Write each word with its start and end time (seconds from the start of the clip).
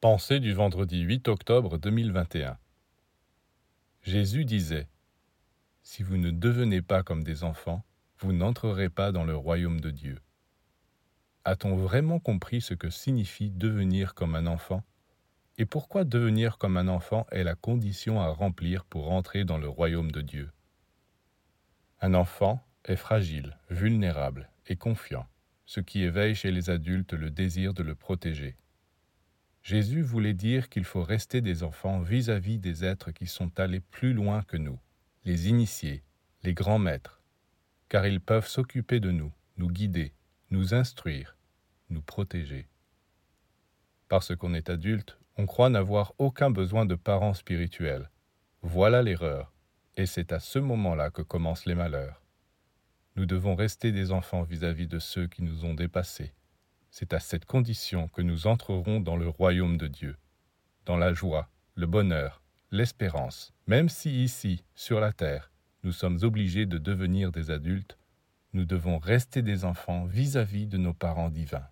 Pensée 0.00 0.40
du 0.40 0.54
vendredi 0.54 1.00
8 1.00 1.28
octobre 1.28 1.76
2021 1.76 2.56
Jésus 4.00 4.46
disait 4.46 4.88
Si 5.82 6.02
vous 6.02 6.16
ne 6.16 6.30
devenez 6.30 6.80
pas 6.80 7.02
comme 7.02 7.22
des 7.22 7.44
enfants, 7.44 7.84
vous 8.18 8.32
n'entrerez 8.32 8.88
pas 8.88 9.12
dans 9.12 9.24
le 9.24 9.36
royaume 9.36 9.78
de 9.78 9.90
Dieu. 9.90 10.18
A-t-on 11.44 11.76
vraiment 11.76 12.18
compris 12.18 12.62
ce 12.62 12.72
que 12.72 12.88
signifie 12.88 13.50
devenir 13.50 14.14
comme 14.14 14.36
un 14.36 14.46
enfant? 14.46 14.82
Et 15.58 15.66
pourquoi 15.66 16.04
devenir 16.04 16.56
comme 16.56 16.78
un 16.78 16.88
enfant 16.88 17.26
est 17.30 17.44
la 17.44 17.54
condition 17.54 18.22
à 18.22 18.28
remplir 18.28 18.86
pour 18.86 19.12
entrer 19.12 19.44
dans 19.44 19.58
le 19.58 19.68
royaume 19.68 20.12
de 20.12 20.22
Dieu? 20.22 20.50
Un 22.00 22.14
enfant 22.14 22.66
est 22.86 22.96
fragile, 22.96 23.58
vulnérable 23.68 24.48
et 24.66 24.76
confiant, 24.76 25.26
ce 25.66 25.80
qui 25.80 26.04
éveille 26.04 26.34
chez 26.34 26.52
les 26.52 26.70
adultes 26.70 27.12
le 27.12 27.30
désir 27.30 27.74
de 27.74 27.82
le 27.82 27.94
protéger. 27.94 28.56
Jésus 29.62 30.02
voulait 30.02 30.34
dire 30.34 30.68
qu'il 30.68 30.84
faut 30.84 31.02
rester 31.02 31.40
des 31.40 31.62
enfants 31.62 32.00
vis-à-vis 32.00 32.58
des 32.58 32.84
êtres 32.84 33.10
qui 33.10 33.26
sont 33.26 33.58
allés 33.60 33.80
plus 33.80 34.14
loin 34.14 34.42
que 34.42 34.56
nous, 34.56 34.78
les 35.24 35.48
initiés, 35.48 36.02
les 36.42 36.54
grands 36.54 36.78
maîtres, 36.78 37.22
car 37.88 38.06
ils 38.06 38.20
peuvent 38.20 38.48
s'occuper 38.48 39.00
de 39.00 39.10
nous, 39.10 39.32
nous 39.58 39.70
guider, 39.70 40.14
nous 40.50 40.74
instruire, 40.74 41.36
nous 41.90 42.02
protéger. 42.02 42.68
Parce 44.08 44.34
qu'on 44.34 44.54
est 44.54 44.70
adulte, 44.70 45.18
on 45.36 45.46
croit 45.46 45.70
n'avoir 45.70 46.14
aucun 46.18 46.50
besoin 46.50 46.86
de 46.86 46.94
parents 46.94 47.34
spirituels. 47.34 48.10
Voilà 48.62 49.02
l'erreur, 49.02 49.52
et 49.96 50.06
c'est 50.06 50.32
à 50.32 50.40
ce 50.40 50.58
moment-là 50.58 51.10
que 51.10 51.22
commencent 51.22 51.66
les 51.66 51.74
malheurs. 51.74 52.22
Nous 53.16 53.26
devons 53.26 53.54
rester 53.54 53.92
des 53.92 54.12
enfants 54.12 54.42
vis-à-vis 54.42 54.86
de 54.86 54.98
ceux 54.98 55.26
qui 55.26 55.42
nous 55.42 55.64
ont 55.64 55.74
dépassés, 55.74 56.32
c'est 56.90 57.12
à 57.12 57.20
cette 57.20 57.44
condition 57.44 58.08
que 58.08 58.22
nous 58.22 58.46
entrerons 58.46 59.00
dans 59.00 59.16
le 59.16 59.28
royaume 59.28 59.76
de 59.76 59.86
Dieu, 59.86 60.16
dans 60.86 60.96
la 60.96 61.12
joie, 61.12 61.48
le 61.74 61.86
bonheur, 61.86 62.42
l'espérance. 62.70 63.52
Même 63.66 63.88
si 63.88 64.24
ici, 64.24 64.64
sur 64.74 65.00
la 65.00 65.12
terre, 65.12 65.50
nous 65.82 65.92
sommes 65.92 66.18
obligés 66.22 66.66
de 66.66 66.78
devenir 66.78 67.32
des 67.32 67.50
adultes, 67.50 67.96
nous 68.52 68.64
devons 68.64 68.98
rester 68.98 69.42
des 69.42 69.64
enfants 69.64 70.04
vis-à-vis 70.04 70.66
de 70.66 70.76
nos 70.76 70.92
parents 70.92 71.30
divins. 71.30 71.68